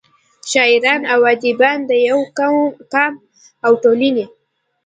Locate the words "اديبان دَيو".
1.31-2.17